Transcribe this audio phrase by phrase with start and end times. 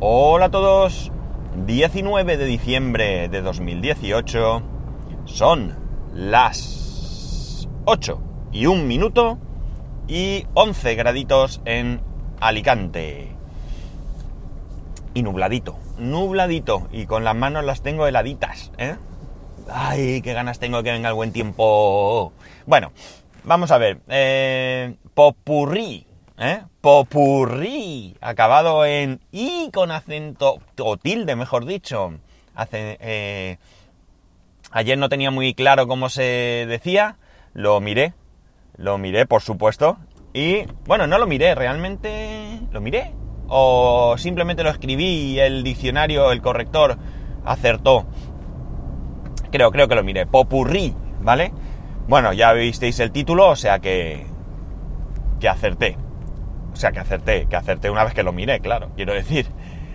[0.00, 1.10] Hola a todos.
[1.66, 4.62] 19 de diciembre de 2018.
[5.24, 5.76] Son
[6.14, 8.22] las 8
[8.52, 9.38] y un minuto
[10.06, 12.00] y 11 graditos en
[12.38, 13.32] Alicante.
[15.14, 16.86] Y nubladito, nubladito.
[16.92, 18.94] Y con las manos las tengo heladitas, ¿eh?
[19.68, 22.32] Ay, qué ganas tengo de que venga el buen tiempo.
[22.66, 22.92] Bueno,
[23.42, 23.98] vamos a ver.
[24.06, 26.06] Eh, popurrí,
[26.38, 26.62] ¿eh?
[26.80, 32.12] Popurrí, acabado en i con acento, o tilde, mejor dicho.
[32.72, 33.58] Eh,
[34.70, 37.16] ayer no tenía muy claro cómo se decía,
[37.54, 38.14] lo miré,
[38.76, 39.98] lo miré, por supuesto,
[40.32, 43.12] y bueno, no lo miré, realmente lo miré,
[43.48, 46.98] o simplemente lo escribí y el diccionario, el corrector,
[47.44, 48.06] acertó.
[49.50, 50.26] Creo, creo que lo miré.
[50.26, 51.52] Popurrí, ¿vale?
[52.06, 54.26] Bueno, ya visteis el título, o sea que.
[55.40, 55.96] que acerté.
[56.78, 59.48] O sea que acerté, que acerté una vez que lo miré, claro, quiero decir.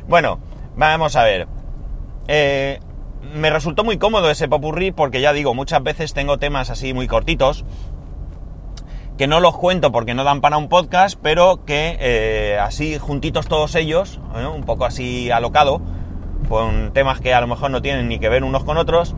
[0.05, 0.39] Bueno,
[0.75, 1.47] vamos a ver.
[2.27, 2.77] Eh,
[3.33, 7.07] me resultó muy cómodo ese popurrí porque ya digo, muchas veces tengo temas así muy
[7.07, 7.63] cortitos
[9.17, 13.47] que no los cuento porque no dan para un podcast, pero que eh, así juntitos
[13.47, 14.19] todos ellos,
[14.53, 15.79] un poco así alocado,
[16.49, 19.15] con temas que a lo mejor no tienen ni que ver unos con otros,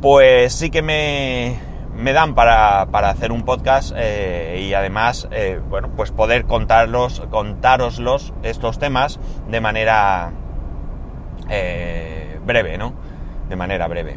[0.00, 1.58] pues sí que me,
[1.98, 7.20] me dan para, para, hacer un podcast eh, y además, eh, bueno, pues poder contarlos,
[7.28, 9.18] contároslos estos temas
[9.48, 10.30] de manera
[11.50, 12.94] eh, breve, ¿no?
[13.48, 14.16] De manera breve.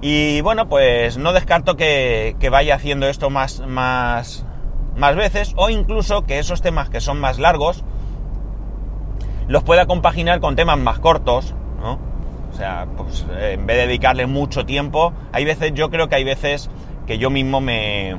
[0.00, 4.46] Y bueno, pues no descarto que, que vaya haciendo esto más, más,
[4.96, 7.84] más veces o incluso que esos temas que son más largos
[9.48, 11.98] los pueda compaginar con temas más cortos, ¿no?
[12.52, 16.24] O sea, pues en vez de dedicarle mucho tiempo, hay veces, yo creo que hay
[16.24, 16.70] veces
[17.10, 18.14] que yo mismo me,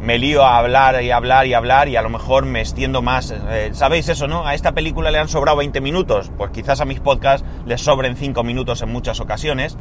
[0.00, 3.30] me lío a hablar y hablar y hablar y a lo mejor me extiendo más.
[3.30, 4.46] Eh, ¿Sabéis eso, no?
[4.46, 8.16] A esta película le han sobrado 20 minutos, pues quizás a mis podcasts les sobren
[8.16, 9.76] 5 minutos en muchas ocasiones.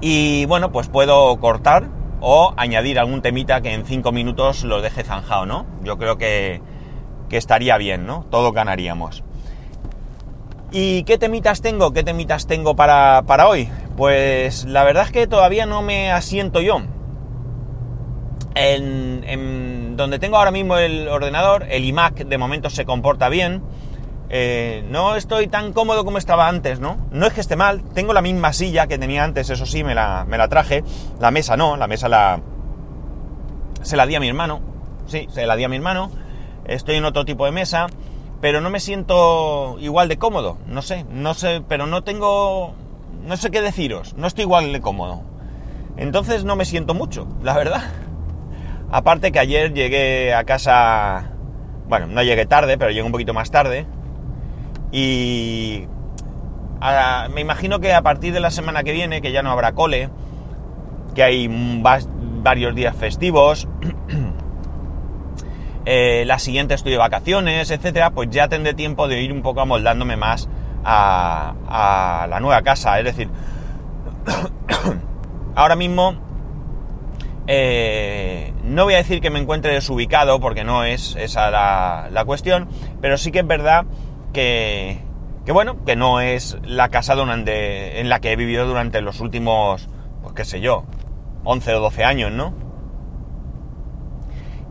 [0.00, 1.88] Y bueno, pues puedo cortar
[2.22, 5.66] o añadir algún temita que en 5 minutos lo deje zanjado, ¿no?
[5.84, 6.62] Yo creo que,
[7.28, 8.24] que estaría bien, ¿no?
[8.30, 9.24] Todos ganaríamos.
[10.72, 11.92] ¿Y qué temitas tengo?
[11.92, 13.68] ¿Qué temitas tengo para, para hoy?
[13.96, 16.82] Pues la verdad es que todavía no me asiento yo.
[18.54, 23.62] En, donde tengo ahora mismo el ordenador, el iMac de momento se comporta bien.
[24.30, 26.96] Eh, no estoy tan cómodo como estaba antes, ¿no?
[27.10, 29.94] No es que esté mal, tengo la misma silla que tenía antes, eso sí, me
[29.94, 30.84] la, me la traje.
[31.18, 32.40] La mesa no, la mesa la...
[33.82, 34.60] Se la di a mi hermano.
[35.06, 36.10] Sí, se la di a mi hermano.
[36.64, 37.88] Estoy en otro tipo de mesa
[38.40, 42.74] pero no me siento igual de cómodo, no sé, no sé, pero no tengo,
[43.24, 45.22] no sé qué deciros, no estoy igual de cómodo.
[45.96, 47.82] Entonces no me siento mucho, la verdad.
[48.90, 51.32] Aparte que ayer llegué a casa,
[51.88, 53.86] bueno, no llegué tarde, pero llegué un poquito más tarde.
[54.92, 55.86] Y
[57.34, 60.08] me imagino que a partir de la semana que viene, que ya no habrá cole,
[61.14, 61.48] que hay
[62.42, 63.68] varios días festivos,
[65.84, 69.60] eh, la siguiente estoy de vacaciones, etcétera, pues ya tendré tiempo de ir un poco
[69.60, 70.48] amoldándome más
[70.84, 72.98] a, la nueva casa.
[72.98, 73.28] Es decir,
[75.54, 76.14] ahora mismo
[77.46, 82.68] eh, no voy a decir que me encuentre desubicado, porque no es esa la, cuestión,
[83.00, 83.86] pero sí que es verdad
[84.32, 85.00] que,
[85.44, 89.88] que, bueno, que no es la casa en la que he vivido durante los últimos,
[90.22, 90.84] pues qué sé yo,
[91.44, 92.54] 11 o 12 años, ¿no?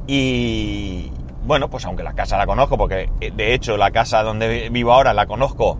[0.07, 1.11] Y
[1.43, 5.13] bueno, pues aunque la casa la conozco, porque de hecho la casa donde vivo ahora
[5.13, 5.77] la conozco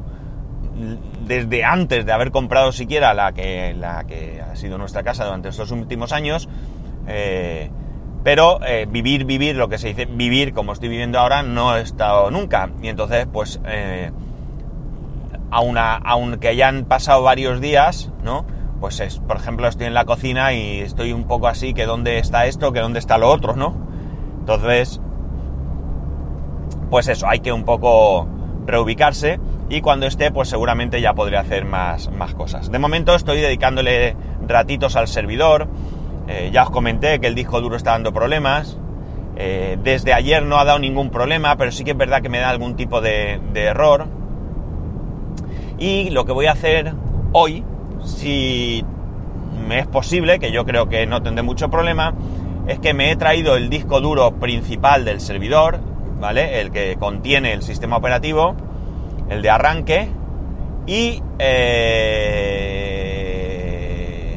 [1.25, 5.49] desde antes de haber comprado siquiera la que, la que ha sido nuestra casa durante
[5.49, 6.47] estos últimos años,
[7.07, 7.69] eh,
[8.23, 11.81] pero eh, vivir, vivir, lo que se dice vivir como estoy viviendo ahora, no he
[11.81, 12.69] estado nunca.
[12.81, 14.11] Y entonces, pues, eh,
[15.51, 18.45] aunque hayan pasado varios días, ¿no?
[18.79, 22.19] Pues es, por ejemplo, estoy en la cocina y estoy un poco así, que dónde
[22.19, 23.75] está esto, que dónde está lo otro, ¿no?
[24.39, 25.01] Entonces,
[26.89, 28.27] pues eso, hay que un poco
[28.65, 29.39] reubicarse
[29.69, 32.71] y cuando esté, pues seguramente ya podré hacer más, más cosas.
[32.71, 34.15] De momento estoy dedicándole
[34.47, 35.67] ratitos al servidor.
[36.27, 38.77] Eh, ya os comenté que el disco duro está dando problemas.
[39.35, 42.39] Eh, desde ayer no ha dado ningún problema, pero sí que es verdad que me
[42.39, 44.07] da algún tipo de, de error.
[45.77, 46.93] Y lo que voy a hacer
[47.31, 47.63] hoy,
[48.03, 48.83] si
[49.67, 52.15] me es posible, que yo creo que no tendré mucho problema,
[52.67, 55.79] es que me he traído el disco duro principal del servidor,
[56.19, 56.59] ¿vale?
[56.59, 58.55] El que contiene el sistema operativo,
[59.29, 60.09] el de arranque,
[60.85, 62.39] y eh,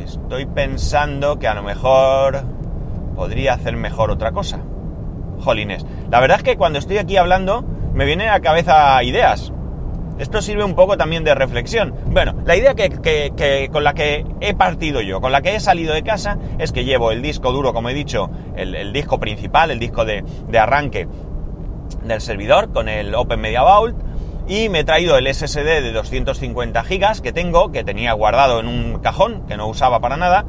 [0.04, 2.42] estoy pensando que a lo mejor
[3.14, 4.60] podría hacer mejor otra cosa.
[5.40, 5.86] Jolines.
[6.10, 7.62] La verdad es que cuando estoy aquí hablando,
[7.94, 9.52] me vienen a la cabeza ideas.
[10.18, 11.94] Esto sirve un poco también de reflexión.
[12.06, 15.94] Bueno, la idea que, con la que he partido yo, con la que he salido
[15.94, 19.78] de casa, es que llevo el disco duro, como he dicho, el, disco principal, el
[19.78, 21.08] disco de, de, arranque
[22.04, 23.96] del servidor con el Open Media Vault,
[24.48, 28.66] y me he traído el SSD de 250 GB que tengo, que tenía guardado en
[28.66, 30.44] un cajón, que no usaba para nada,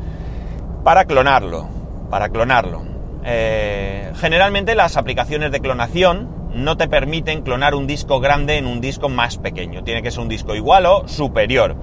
[0.83, 1.69] para clonarlo.
[2.09, 2.83] Para clonarlo.
[3.25, 8.81] Eh, generalmente las aplicaciones de clonación no te permiten clonar un disco grande en un
[8.81, 9.83] disco más pequeño.
[9.83, 11.75] Tiene que ser un disco igual o superior.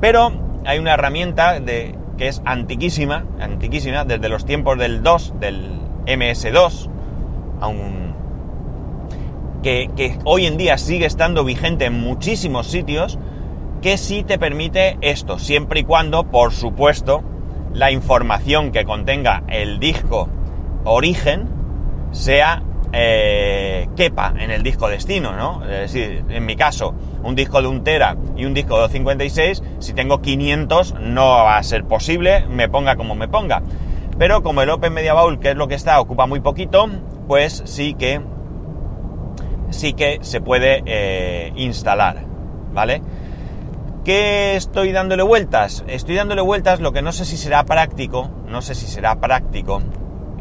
[0.00, 0.32] Pero
[0.64, 6.88] hay una herramienta de, que es antiquísima, antiquísima, desde los tiempos del 2, del MS2,
[9.64, 13.18] que, hoy en día sigue estando vigente en muchísimos sitios,
[13.80, 17.22] que sí te permite esto, siempre y cuando, por supuesto,
[17.72, 20.28] la información que contenga el disco
[20.84, 21.48] origen
[22.12, 22.62] sea
[22.92, 25.64] eh, quepa en el disco destino, ¿no?
[25.64, 29.62] Es decir, en mi caso, un disco de un tera y un disco de 256,
[29.78, 33.62] si tengo 500 no va a ser posible, me ponga como me ponga.
[34.18, 36.86] Pero como el Open Media Bowl, que es lo que está, ocupa muy poquito,
[37.26, 38.20] pues sí que
[39.74, 42.24] sí que se puede eh, instalar,
[42.72, 43.02] ¿vale?
[44.04, 45.84] ¿Qué estoy dándole vueltas?
[45.86, 49.82] Estoy dándole vueltas, lo que no sé si será práctico, no sé si será práctico,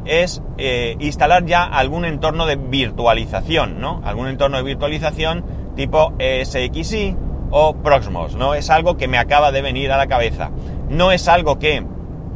[0.05, 4.01] es eh, instalar ya algún entorno de virtualización, ¿no?
[4.03, 5.45] Algún entorno de virtualización
[5.75, 7.15] tipo SXI
[7.51, 8.53] o Proxmos, ¿no?
[8.53, 10.51] Es algo que me acaba de venir a la cabeza.
[10.89, 11.85] No es algo que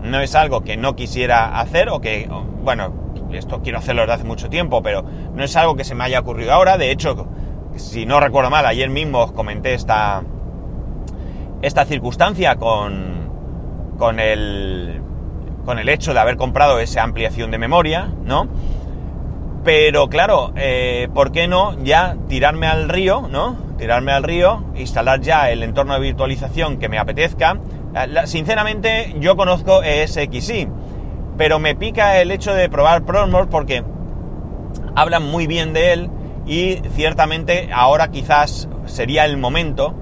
[0.01, 2.29] no es algo que no quisiera hacer o que,
[2.63, 5.03] bueno, esto quiero hacerlo desde hace mucho tiempo, pero
[5.33, 6.77] no es algo que se me haya ocurrido ahora.
[6.77, 7.27] De hecho,
[7.75, 10.24] si no recuerdo mal, ayer mismo os comenté esta,
[11.62, 13.29] esta circunstancia con,
[13.97, 15.01] con el
[15.68, 18.47] con el hecho de haber comprado esa ampliación de memoria, ¿no?
[19.65, 23.57] Pero claro, eh, ¿por qué no ya tirarme al río, ¿no?
[23.77, 27.59] Tirarme al río, instalar ya el entorno de virtualización que me apetezca.
[28.23, 30.69] Sinceramente, yo conozco ESXi,
[31.37, 33.83] pero me pica el hecho de probar Promos porque
[34.95, 36.09] hablan muy bien de él
[36.45, 39.93] y ciertamente ahora quizás sería el momento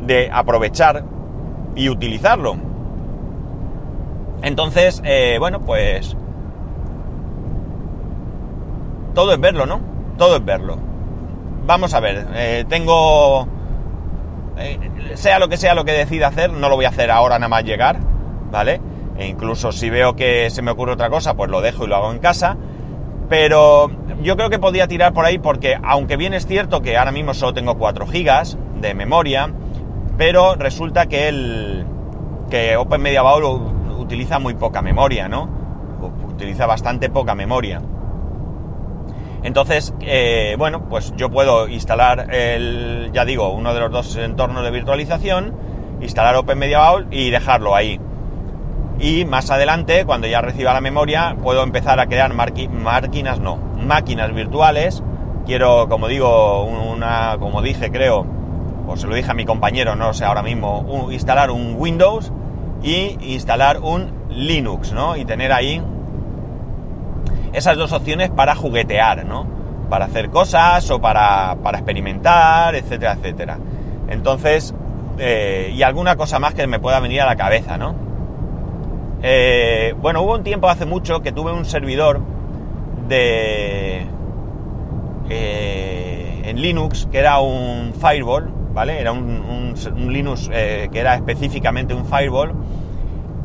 [0.00, 1.04] de aprovechar
[1.74, 2.56] y utilizarlo.
[4.42, 6.16] Entonces, eh, bueno, pues...
[9.14, 9.80] Todo es verlo, ¿no?
[10.18, 10.76] Todo es verlo.
[11.64, 13.46] Vamos a ver, eh, tengo...
[14.58, 14.78] Eh,
[15.14, 17.48] sea lo que sea lo que decida hacer, no lo voy a hacer ahora nada
[17.48, 17.98] más llegar,
[18.50, 18.80] ¿vale?
[19.18, 21.96] E incluso si veo que se me ocurre otra cosa, pues lo dejo y lo
[21.96, 22.56] hago en casa.
[23.28, 23.90] Pero
[24.22, 27.34] yo creo que podía tirar por ahí porque, aunque bien es cierto que ahora mismo
[27.34, 29.50] solo tengo 4 GB de memoria,
[30.18, 31.86] pero resulta que el
[32.50, 33.22] que Open Media
[33.98, 35.48] utiliza muy poca memoria, ¿no?
[36.28, 37.80] Utiliza bastante poca memoria.
[39.42, 44.62] Entonces, eh, bueno, pues yo puedo instalar el, ya digo, uno de los dos entornos
[44.62, 45.54] de virtualización,
[46.00, 47.98] instalar OpenMediaVault y dejarlo ahí.
[49.02, 54.32] Y más adelante, cuando ya reciba la memoria, puedo empezar a crear máquinas, no, máquinas
[54.32, 55.02] virtuales.
[55.44, 58.24] Quiero, como digo, una, como dije, creo,
[58.86, 62.30] o se lo dije a mi compañero, no sé ahora mismo, instalar un Windows
[62.80, 65.16] y instalar un Linux, ¿no?
[65.16, 65.82] Y tener ahí
[67.52, 69.48] esas dos opciones para juguetear, ¿no?
[69.90, 73.58] Para hacer cosas o para, experimentar, etcétera, etcétera.
[74.08, 74.72] Entonces,
[75.18, 78.01] eh, y alguna cosa más que me pueda venir a la cabeza, ¿no?
[79.22, 82.20] Eh, bueno, hubo un tiempo hace mucho que tuve un servidor
[83.08, 84.06] de...
[85.30, 89.00] Eh, en Linux, que era un firewall, ¿vale?
[89.00, 89.74] Era un,
[90.08, 92.54] Linux que era específicamente un firewall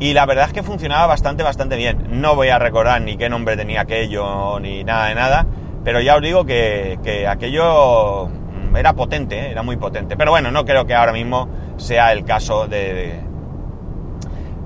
[0.00, 2.20] y la verdad es que funcionaba bastante, bastante bien.
[2.20, 5.46] No voy a recordar ni qué nombre tenía aquello, ni nada de nada,
[5.82, 8.28] pero ya os digo que, aquello
[8.76, 9.50] era potente, ¿eh?
[9.50, 10.16] era muy potente.
[10.16, 13.20] Pero bueno, no creo que ahora mismo sea el caso de,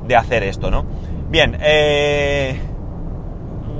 [0.07, 0.85] de, hacer esto, ¿no?
[1.33, 2.61] Bien, eh,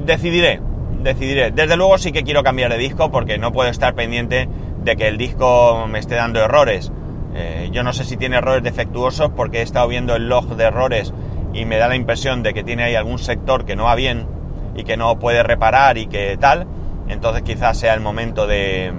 [0.07, 0.59] decidiré,
[1.03, 1.51] decidiré.
[1.51, 4.49] Desde luego sí que quiero cambiar de disco porque no puedo estar pendiente
[4.83, 6.91] de que el disco me esté dando errores.
[7.35, 10.65] Eh, yo no sé si tiene errores defectuosos porque he estado viendo el log de
[10.65, 11.13] errores
[11.53, 14.27] y me da la impresión de que tiene ahí algún sector que no va bien
[14.75, 16.67] y que no puede reparar y que tal,
[17.07, 18.95] entonces quizás sea el momento de,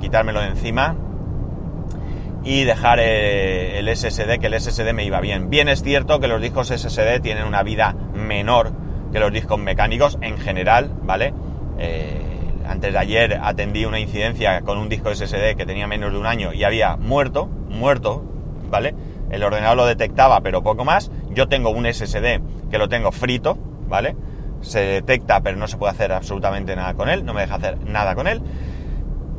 [0.00, 0.96] quitármelo de encima
[2.44, 5.50] y dejar eh, el SSD, que el SSD me iba bien.
[5.50, 8.72] Bien es cierto que los discos SSD tienen una vida menor
[9.12, 11.32] que los discos mecánicos en general, ¿vale?
[11.78, 12.20] Eh,
[12.66, 16.26] antes de ayer atendí una incidencia con un disco SSD que tenía menos de un
[16.26, 18.22] año y había muerto, muerto,
[18.70, 18.94] ¿vale?
[19.30, 21.10] El ordenador lo detectaba, pero poco más.
[21.30, 22.40] Yo tengo un SSD
[22.70, 24.16] que lo tengo frito, ¿vale?
[24.60, 27.78] Se detecta, pero no se puede hacer absolutamente nada con él, no me deja hacer
[27.86, 28.42] nada con él.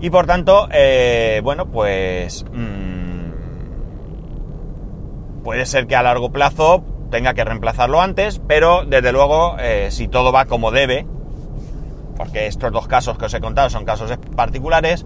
[0.01, 2.88] Y por tanto, eh, bueno, pues mm,
[5.43, 10.08] puede ser que a largo plazo tenga que reemplazarlo antes, pero desde luego, eh, si
[10.08, 11.05] todo va como debe,
[12.17, 15.05] porque estos dos casos que os he contado son casos particulares,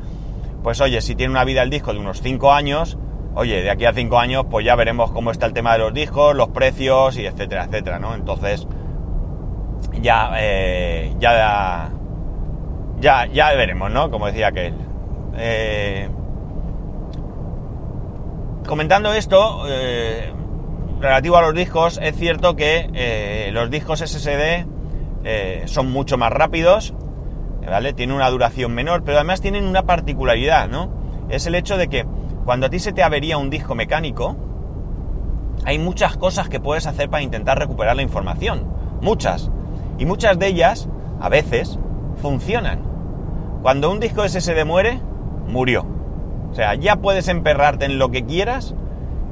[0.63, 2.97] pues oye, si tiene una vida el disco de unos 5 años,
[3.35, 5.93] oye, de aquí a 5 años, pues ya veremos cómo está el tema de los
[5.93, 8.15] discos, los precios y etcétera, etcétera, ¿no?
[8.15, 8.67] Entonces,
[10.01, 11.91] ya, eh, ya,
[12.99, 14.09] ya, ya veremos, ¿no?
[14.09, 14.73] Como decía aquel.
[15.35, 16.09] Eh,
[18.67, 20.31] comentando esto, eh,
[20.99, 24.65] relativo a los discos, es cierto que los discos SSD
[25.67, 26.93] son mucho más rápidos,
[27.65, 27.93] ¿vale?
[27.93, 30.91] Tienen una duración menor, pero además tienen una particularidad, ¿no?
[31.29, 32.05] Es el hecho de que
[32.45, 34.35] cuando a ti se te avería un disco mecánico,
[35.65, 38.67] hay muchas cosas que puedes hacer para intentar recuperar la información.
[39.01, 39.49] Muchas.
[39.97, 40.89] Y muchas de ellas,
[41.21, 41.79] a veces,
[42.21, 42.81] funcionan.
[43.61, 44.99] Cuando un disco SSD muere,
[45.47, 45.85] murió.
[46.53, 48.75] O sea, ya puedes emperrarte en lo que quieras,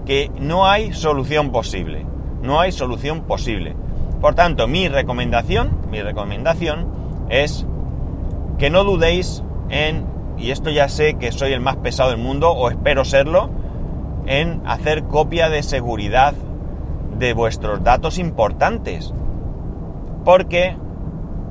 [0.05, 2.05] que no hay solución posible.
[2.41, 3.75] No hay solución posible.
[4.19, 6.87] Por tanto, mi recomendación, mi recomendación
[7.29, 7.65] es
[8.57, 10.11] que no dudéis en
[10.41, 13.51] y esto ya sé que soy el más pesado del mundo, o espero serlo,
[14.25, 16.33] en hacer copia de seguridad
[17.19, 19.13] de vuestros datos importantes.
[20.25, 20.75] Porque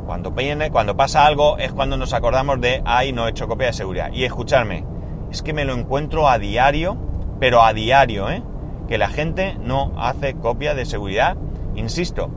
[0.07, 0.35] cuando,
[0.73, 4.11] cuando pasa algo es cuando nos acordamos de, ay, no he hecho copia de seguridad.
[4.13, 4.85] Y escucharme,
[5.31, 6.97] es que me lo encuentro a diario,
[7.39, 8.43] pero a diario, ¿eh?
[8.89, 11.37] Que la gente no hace copia de seguridad,
[11.75, 12.31] insisto,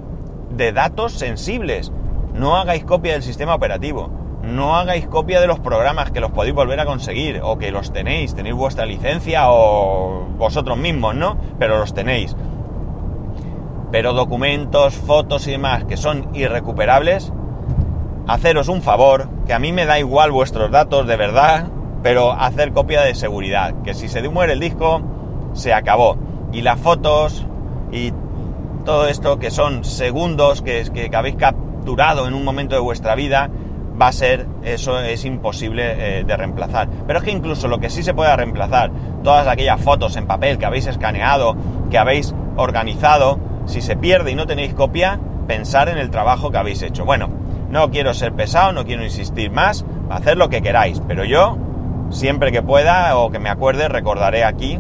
[0.51, 1.91] de datos sensibles.
[2.33, 6.53] No hagáis copia del sistema operativo no hagáis copia de los programas que los podéis
[6.53, 11.37] volver a conseguir o que los tenéis, tenéis vuestra licencia o vosotros mismos, ¿no?
[11.57, 12.35] Pero los tenéis.
[13.91, 17.31] Pero documentos, fotos y demás que son irrecuperables,
[18.27, 21.67] haceros un favor, que a mí me da igual vuestros datos de verdad,
[22.03, 25.01] pero hacer copia de seguridad, que si se muere el disco,
[25.53, 26.17] se acabó.
[26.51, 27.47] Y las fotos
[27.91, 28.13] y
[28.85, 33.49] todo esto que son segundos que, que habéis capturado en un momento de vuestra vida,
[33.99, 36.89] va a ser, eso es imposible eh, de reemplazar.
[37.07, 38.91] Pero es que incluso lo que sí se puede reemplazar,
[39.23, 41.55] todas aquellas fotos en papel que habéis escaneado,
[41.89, 46.57] que habéis organizado, si se pierde y no tenéis copia, pensar en el trabajo que
[46.57, 47.05] habéis hecho.
[47.05, 47.29] Bueno,
[47.69, 51.57] no quiero ser pesado, no quiero insistir más, hacer lo que queráis, pero yo,
[52.09, 54.79] siempre que pueda o que me acuerde, recordaré aquí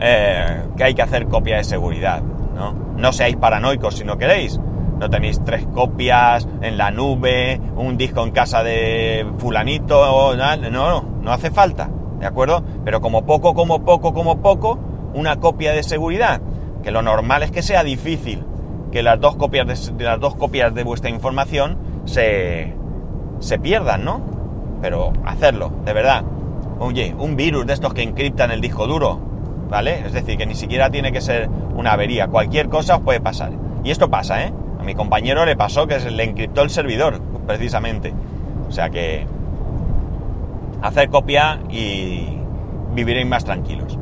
[0.00, 2.22] eh, que hay que hacer copia de seguridad.
[2.22, 2.72] ¿no?
[2.96, 4.58] no seáis paranoicos si no queréis,
[4.98, 11.02] no tenéis tres copias en la nube, un disco en casa de fulanito, no, no,
[11.20, 12.64] no hace falta, ¿de acuerdo?
[12.84, 14.78] Pero como poco, como poco, como poco,
[15.14, 16.40] una copia de seguridad,
[16.82, 18.44] que lo normal es que sea difícil
[18.90, 21.76] que las dos copias de, las dos copias de vuestra información
[22.06, 22.74] se,
[23.40, 24.35] se pierdan, ¿no?
[24.80, 26.24] Pero hacerlo, de verdad.
[26.78, 29.18] Oye, un virus de estos que encriptan el disco duro,
[29.68, 30.00] ¿vale?
[30.06, 33.52] Es decir, que ni siquiera tiene que ser una avería, cualquier cosa os puede pasar.
[33.82, 34.52] Y esto pasa, ¿eh?
[34.86, 38.14] mi compañero le pasó que se le encriptó el servidor, precisamente.
[38.68, 39.26] O sea que
[40.80, 42.38] hacer copia y
[42.94, 43.98] viviréis más tranquilos.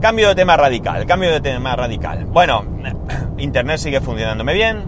[0.00, 2.24] Cambio de tema radical, cambio de tema radical.
[2.24, 2.64] Bueno,
[3.38, 4.82] Internet sigue funcionándome bien,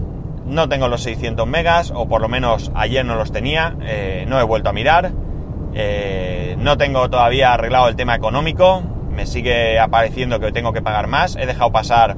[0.45, 4.39] no tengo los 600 megas, o por lo menos ayer no los tenía, eh, no
[4.39, 5.11] he vuelto a mirar,
[5.73, 11.07] eh, no tengo todavía arreglado el tema económico, me sigue apareciendo que tengo que pagar
[11.07, 12.17] más, he dejado pasar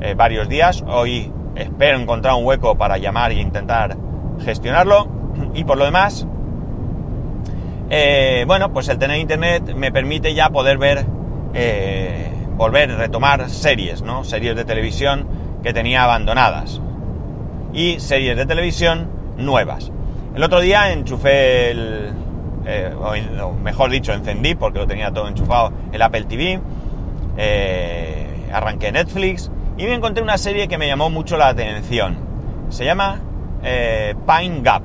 [0.00, 3.96] eh, varios días, hoy espero encontrar un hueco para llamar e intentar
[4.44, 5.08] gestionarlo.
[5.54, 6.26] Y por lo demás,
[8.46, 11.04] bueno, pues el tener internet me permite ya poder ver,
[12.56, 14.24] volver, retomar series, ¿no?
[14.24, 15.26] Series de televisión
[15.62, 16.80] que tenía abandonadas.
[17.72, 19.90] Y series de televisión nuevas.
[20.34, 22.12] El otro día enchufé el,
[22.66, 26.60] eh, o, mejor dicho, encendí, porque lo tenía todo enchufado, el Apple TV,
[28.52, 32.16] arranqué Netflix y me encontré una serie que me llamó mucho la atención.
[32.68, 33.20] Se llama
[33.62, 34.82] eh, Pine Gap.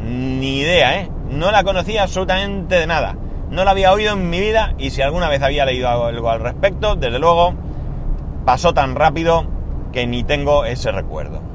[0.00, 1.10] Ni idea, ¿eh?
[1.30, 3.16] No la conocía absolutamente de nada.
[3.50, 6.40] No la había oído en mi vida y si alguna vez había leído algo al
[6.40, 7.54] respecto, desde luego
[8.44, 9.46] pasó tan rápido
[9.92, 11.51] que ni tengo ese recuerdo.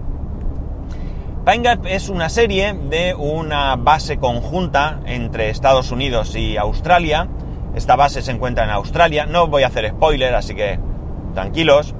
[1.49, 7.29] Pine Gap es una serie de una base conjunta entre Estados Unidos y Australia.
[7.73, 9.25] Esta base se encuentra en Australia.
[9.25, 10.77] No voy a hacer spoiler, así que
[11.33, 11.95] tranquilos.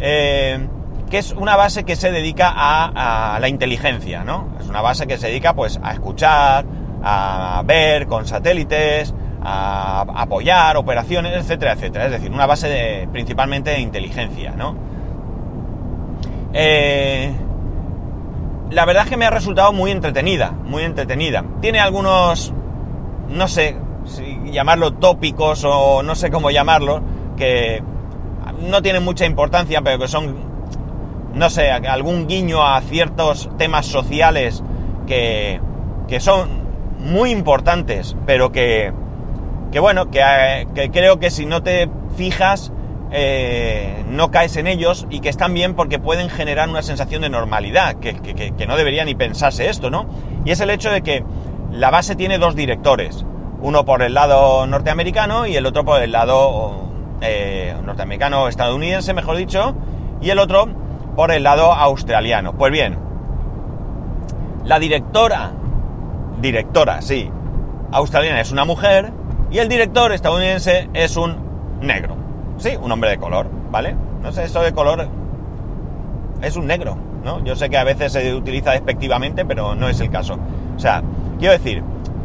[0.00, 0.66] Eh,
[1.10, 4.48] que es una base que se dedica a, la inteligencia, ¿no?
[4.58, 6.64] Es una base que se dedica pues a escuchar,
[7.02, 9.12] a ver con satélites,
[9.42, 12.06] a apoyar operaciones, etcétera, etcétera.
[12.06, 14.74] Es decir, una base de, principalmente de inteligencia, ¿no?
[16.58, 17.05] Eh,
[18.70, 21.44] la verdad es que me ha resultado muy entretenida, muy entretenida.
[21.60, 22.52] Tiene algunos
[23.28, 27.02] no sé si llamarlo tópicos o no sé cómo llamarlo,
[27.36, 27.82] que
[28.60, 30.36] no tienen mucha importancia, pero que son,
[31.34, 34.62] no sé, algún guiño a ciertos temas sociales
[35.06, 35.60] que,
[36.08, 36.48] que son
[36.98, 38.92] muy importantes, pero que,
[39.72, 42.72] que bueno, que, que creo que si no te fijas,
[43.10, 47.28] eh, no caes en ellos y que están bien porque pueden generar una sensación de
[47.28, 48.12] normalidad, que,
[48.66, 50.06] no debería ni pensarse esto, ¿no?
[50.44, 51.24] Y es el hecho de que
[51.70, 53.24] la base tiene dos directores,
[53.60, 56.88] uno por el lado norteamericano y el otro por el lado
[57.20, 59.74] eh, norteamericano estadounidense, mejor dicho,
[60.20, 60.68] y el otro
[61.14, 62.54] por el lado australiano.
[62.56, 62.98] Pues bien,
[64.64, 65.52] la directora,
[66.40, 67.30] directora, sí,
[67.92, 69.12] australiana es una mujer
[69.50, 71.36] y el director estadounidense es un
[71.80, 72.15] negro.
[72.58, 73.94] Sí, un hombre de color, ¿vale?
[74.22, 75.08] No sé, eso de color
[76.42, 77.44] es un negro, ¿no?
[77.44, 80.38] Yo sé que a veces se utiliza despectivamente, pero no es el caso.
[80.74, 81.02] O sea,
[81.38, 81.82] quiero decir,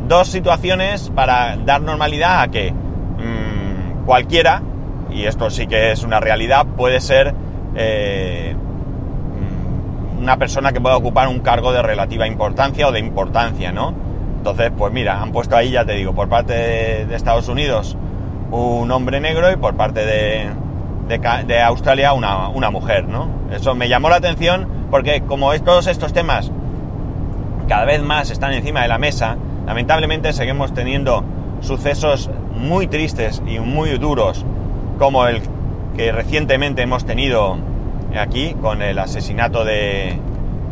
[0.08, 4.62] dos situaciones para dar normalidad a que mmm, cualquiera,
[5.12, 7.34] y esto sí que es una realidad, puede ser
[7.76, 8.56] eh,
[10.16, 13.94] mm, una persona que pueda ocupar un cargo de relativa importancia o de importancia, ¿no?
[14.38, 16.54] Entonces, pues mira, han puesto ahí, ya te digo, por parte
[17.06, 17.98] de Estados Unidos
[18.52, 20.50] un hombre negro y por parte de,
[21.08, 23.30] de, Australia una, una, mujer, ¿no?
[23.52, 26.52] Eso me llamó la atención porque como todos estos temas
[27.68, 31.24] cada vez más están encima de la mesa, lamentablemente seguimos teniendo
[31.62, 34.46] sucesos muy tristes y muy duros
[34.98, 35.42] como el
[35.96, 37.58] que recientemente hemos tenido
[38.20, 40.20] aquí con el asesinato de,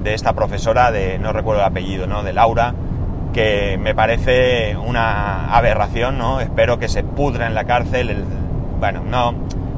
[0.03, 2.23] de esta profesora de, no recuerdo el apellido, ¿no?
[2.23, 2.73] De Laura,
[3.33, 6.39] que me parece una aberración, ¿no?
[6.39, 8.23] Espero que se pudra en la cárcel.
[8.79, 9.33] bueno, no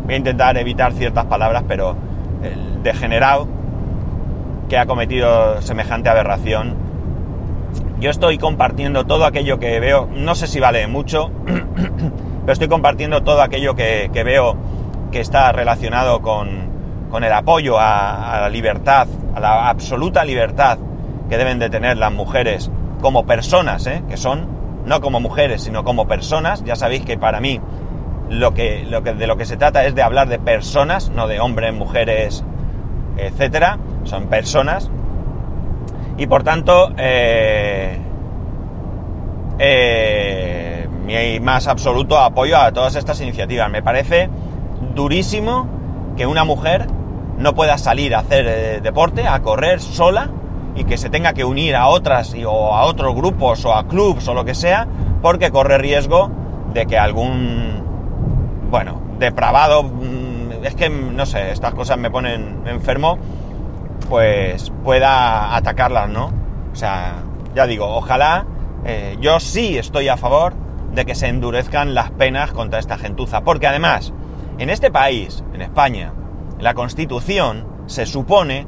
[0.05, 1.96] voy a intentar evitar ciertas palabras, pero
[2.43, 3.48] el degenerado
[4.70, 6.75] que ha cometido semejante aberración.
[8.00, 13.22] Yo estoy compartiendo todo aquello que veo, no sé si vale mucho, pero estoy compartiendo
[13.22, 14.55] todo aquello que, veo
[15.12, 16.71] que está relacionado con,
[17.21, 20.80] el apoyo a, la libertad, a la absoluta libertad
[21.30, 24.03] que deben de tener las mujeres como personas, ¿eh?
[24.07, 24.47] que son,
[24.85, 26.63] no como mujeres, sino como personas.
[26.63, 27.59] Ya sabéis que para mí
[28.29, 31.27] lo que, lo que, de lo que se trata es de hablar de personas, no
[31.27, 32.43] de hombres, mujeres,
[33.17, 33.77] etcétera.
[34.03, 34.89] Son personas.
[36.17, 37.97] Y por tanto, eh,
[39.59, 43.69] eh, mi más absoluto apoyo a todas estas iniciativas.
[43.69, 44.29] Me parece
[44.95, 45.67] durísimo
[46.15, 46.87] que una mujer
[47.37, 50.29] no pueda salir a hacer deporte, a correr sola,
[50.75, 54.27] y que se tenga que unir a otras o a otros grupos o a clubs
[54.27, 54.88] o lo que sea,
[55.21, 56.31] porque corre riesgo
[56.73, 57.84] de que algún,
[58.69, 63.17] bueno, depravado, mm, es que no sé, estas cosas me ponen enfermo,
[64.10, 66.31] pues pueda atacarlas, ¿no?
[66.71, 67.15] O sea,
[67.53, 68.45] ya digo, ojalá,
[68.86, 70.53] eh, yo sí estoy a favor
[70.93, 74.13] de que se endurezcan las penas contra esta gentuza, porque además,
[74.57, 76.13] en este país, en España,
[76.60, 78.67] la Constitución se supone,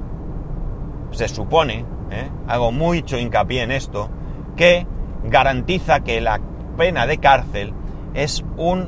[1.11, 2.29] se supone ¿eh?
[2.47, 4.09] hago mucho hincapié en esto,
[4.55, 4.87] que
[5.23, 6.39] garantiza que la
[6.77, 7.73] pena de cárcel
[8.13, 8.87] es un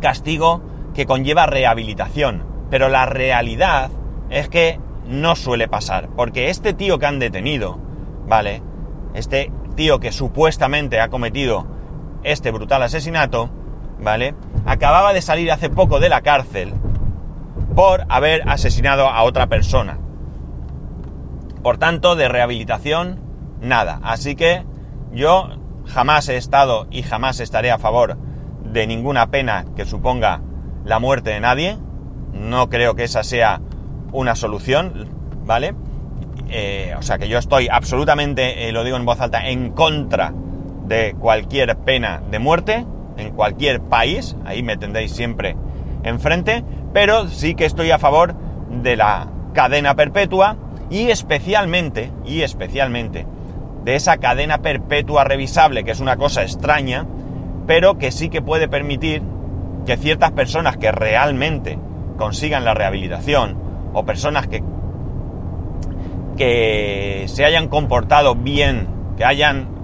[0.00, 0.62] castigo
[0.94, 2.44] que conlleva rehabilitación.
[2.70, 3.90] Pero la realidad
[4.30, 7.78] es que no suele pasar, porque este tío que han detenido,
[8.26, 8.62] ¿vale?
[9.14, 11.66] Este tío que supuestamente ha cometido
[12.24, 13.48] este brutal asesinato,
[14.00, 14.34] ¿vale?
[14.66, 16.74] Acababa de salir hace poco de la cárcel
[17.74, 19.98] por haber asesinado a otra persona.
[21.62, 23.18] Por tanto, de rehabilitación,
[23.60, 24.00] nada.
[24.02, 24.64] Así que
[25.12, 25.48] yo
[25.86, 28.16] jamás he estado y jamás estaré a favor
[28.64, 30.40] de ninguna pena que suponga
[30.84, 31.78] la muerte de nadie.
[32.32, 33.60] No creo que esa sea
[34.12, 35.08] una solución,
[35.44, 35.74] ¿vale?
[36.50, 40.32] Eh, o sea que yo estoy absolutamente, eh, lo digo en voz alta, en contra
[40.86, 42.86] de cualquier pena de muerte
[43.18, 44.36] en cualquier país.
[44.46, 45.56] Ahí me tendréis siempre
[46.04, 46.64] enfrente.
[46.94, 48.34] Pero sí que estoy a favor
[48.70, 50.56] de la cadena perpetua
[50.90, 53.26] y especialmente, y especialmente,
[53.84, 57.06] de esa cadena perpetua revisable, que es una cosa extraña,
[57.66, 59.22] pero que sí que puede permitir
[59.86, 61.78] que ciertas personas que realmente
[62.16, 63.56] consigan la rehabilitación,
[63.92, 64.62] o personas que,
[66.36, 69.78] que se hayan comportado bien, que hayan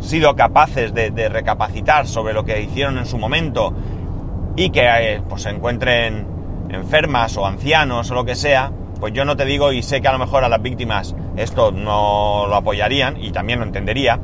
[0.00, 3.74] sido capaces de, recapacitar sobre lo que hicieron en su momento
[4.56, 6.26] y que eh, pues, se encuentren
[6.70, 10.08] enfermas o ancianos o lo que sea, pues yo no te digo y sé que
[10.08, 14.18] a lo mejor a las víctimas esto no lo apoyarían y también lo entendería,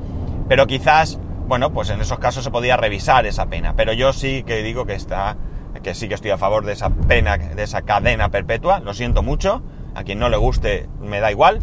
[0.48, 3.74] pero quizás, bueno, pues en esos casos se podía revisar esa pena.
[3.76, 5.36] Pero yo sí que digo que está,
[5.82, 9.22] que sí que estoy a favor de esa pena, de esa cadena perpetua, lo siento
[9.22, 9.62] mucho,
[9.94, 11.60] a quien no le guste me da igual.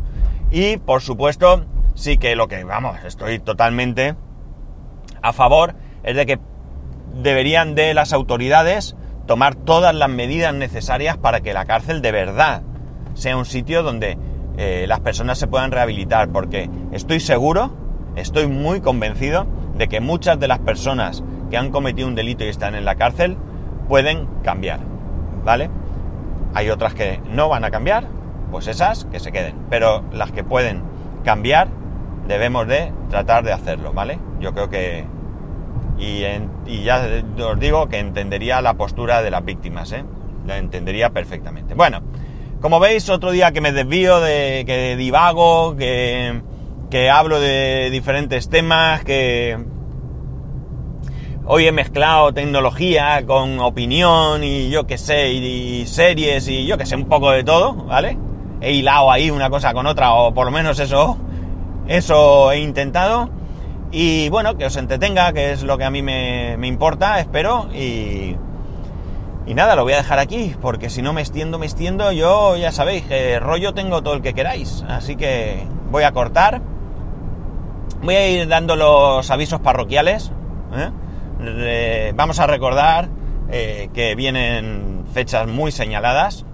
[0.50, 4.15] Y por supuesto, sí que lo que, vamos, estoy totalmente
[5.21, 6.39] a favor es de que
[7.13, 8.95] deberían de las autoridades
[9.28, 12.63] tomar todas las medidas necesarias para que la cárcel de verdad
[13.13, 14.17] sea un sitio donde
[14.58, 17.71] eh, las personas se puedan rehabilitar, porque estoy seguro,
[18.15, 19.47] estoy muy convencido
[19.78, 22.95] de que muchas de las personas que han cometido un delito y están en la
[22.95, 23.38] cárcel
[23.88, 24.80] pueden cambiar,
[25.43, 25.69] ¿vale?
[26.54, 28.06] Hay otras que no van a cambiar,
[28.52, 30.82] pues esas que se queden, pero las que pueden
[31.24, 31.69] cambiar
[32.28, 34.19] debemos de tratar de hacerlo, ¿vale?
[34.39, 35.06] Yo creo que...
[35.97, 36.24] Y,
[36.65, 37.06] y ya
[37.45, 40.04] os digo que entendería la postura de las víctimas, ¿eh?
[40.47, 41.76] La entendería perfectamente.
[41.76, 42.02] Bueno,
[42.62, 46.41] como veis, otro día que me desvío, de que divago, que,
[46.91, 49.58] que hablo de diferentes temas, que
[51.45, 56.86] hoy he mezclado tecnología con opinión y yo que sé, y, series y yo que
[56.86, 58.17] sé, un poco de todo, ¿vale?
[58.62, 61.17] He hilado ahí una cosa con otra, o por lo menos eso,
[61.88, 63.32] eso he intentado.
[63.91, 67.69] Y bueno, que os entretenga, que es lo que a mí me, me importa, espero,
[67.74, 68.38] y
[69.46, 72.56] y nada, lo voy a dejar aquí, porque si no me extiendo, me extiendo, yo
[72.58, 74.84] ya sabéis que rollo tengo todo el que queráis.
[74.88, 76.62] Así que voy a cortar.
[78.04, 80.32] Voy a ir dando los avisos parroquiales.
[80.74, 82.14] ¿eh?
[82.16, 83.10] vamos a recordar
[83.50, 86.46] eh, que vienen fechas muy señaladas.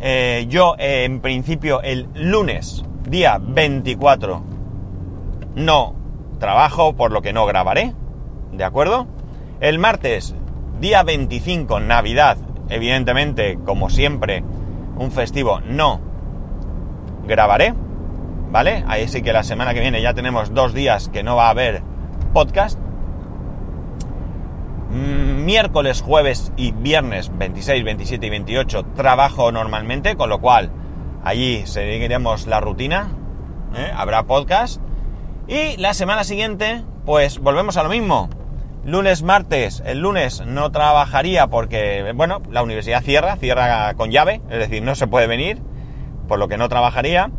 [0.00, 4.42] Eh, yo, en principio, el lunes, día 24,
[5.54, 5.94] no
[6.38, 7.94] trabajo, por lo que no grabaré.
[8.52, 9.06] ¿De acuerdo?
[9.60, 10.34] El martes,
[10.80, 12.36] Día 25, Navidad,
[12.68, 14.44] evidentemente, como siempre,
[14.98, 16.00] un festivo, no
[17.26, 17.74] grabaré,
[18.50, 18.84] ¿vale?
[18.86, 21.50] Ahí sí que la semana que viene ya tenemos dos días que no va a
[21.50, 21.82] haber
[22.32, 22.78] podcast.
[24.90, 30.70] Mm, miércoles, jueves y viernes 26, 27 y 28 trabajo normalmente, con lo cual
[31.24, 33.08] allí seguiremos la rutina,
[33.74, 33.90] ¿eh?
[33.94, 34.80] habrá podcast.
[35.48, 38.28] Y la semana siguiente, pues volvemos a lo mismo.
[38.86, 44.60] Lunes, martes, el lunes no trabajaría porque, bueno, la universidad cierra, cierra con llave, es
[44.60, 45.60] decir, no se puede venir,
[46.28, 47.32] por lo que no trabajaría.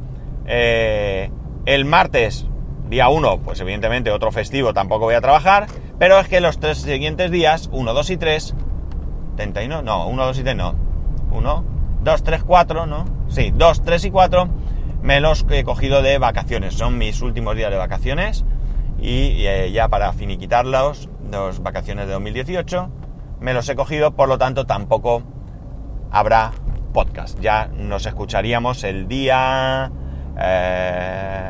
[0.46, 1.32] Eh,
[1.66, 2.48] el martes,
[2.90, 6.80] día 1, pues evidentemente otro festivo, tampoco voy a trabajar, pero es que los tres
[6.80, 8.56] siguientes días, 1, 2 y 3,
[9.38, 10.76] 31, no, 1, 2 y 3 no,
[11.32, 11.66] 1,
[12.04, 13.06] 2, 3, 4, ¿no?
[13.30, 14.50] Sí, 2, 3 y 4
[15.02, 18.44] me los he cogido de vacaciones, son mis últimos días de vacaciones
[19.00, 22.90] y eh, ya para finiquitarlos dos vacaciones de 2018,
[23.40, 25.24] me los he cogido, por lo tanto tampoco
[26.12, 26.52] habrá
[26.94, 27.40] podcast.
[27.40, 29.92] Ya nos escucharíamos el día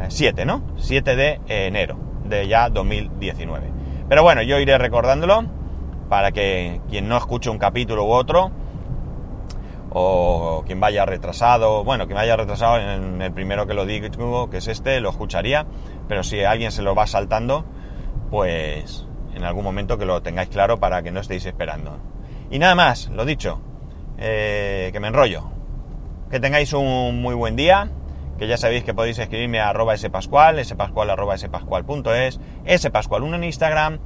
[0.10, 0.63] 7, eh, ¿no?
[0.77, 3.71] 7 de enero de ya 2019.
[4.10, 5.45] Pero bueno, yo iré recordándolo
[6.10, 8.51] para que quien no escuche un capítulo u otro,
[9.89, 14.57] o quien vaya retrasado, bueno, quien vaya retrasado en el primero que lo digo, que
[14.57, 15.65] es este, lo escucharía,
[16.07, 17.65] pero si alguien se lo va saltando,
[18.29, 21.97] pues en algún momento que lo tengáis claro para que no estéis esperando.
[22.49, 23.61] Y nada más, lo dicho,
[24.17, 25.51] eh, que me enrollo.
[26.31, 27.89] Que tengáis un muy buen día,
[28.37, 33.99] que ya sabéis que podéis escribirme a arroba spascual, spascual arroba spascual.es, spascual1 en Instagram,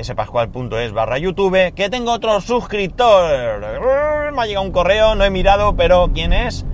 [0.00, 3.60] spascual.es barra YouTube, que tengo otro suscriptor.
[4.32, 6.66] Me ha llegado un correo, no he mirado, pero ¿quién es?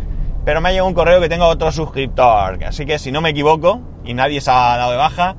[0.44, 2.64] Pero me ha llegado un correo que tengo otro suscriptor.
[2.64, 5.37] Así que si no me equivoco, y nadie se ha dado de baja,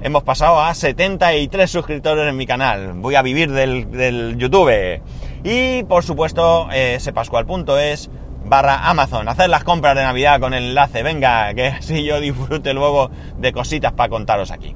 [0.00, 2.94] hemos pasado a 73 suscriptores en mi canal.
[2.94, 5.02] Voy a vivir del, YouTube.
[5.44, 8.10] Y por supuesto, eh, sepascual.es
[8.44, 9.28] barra Amazon.
[9.28, 11.02] Hacer las compras de Navidad con el enlace.
[11.02, 14.74] Venga, que así yo disfrute luego de cositas para contaros aquí.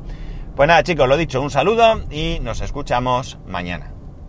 [0.56, 3.99] Pues nada chicos, lo dicho, un saludo y nos escuchamos mañana.